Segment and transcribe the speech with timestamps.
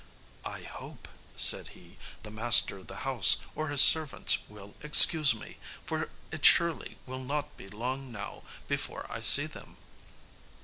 [0.47, 5.57] "I hope," said he, "the master of the house or his servants will excuse me,
[5.85, 9.77] for it surely will not be long now before I see them."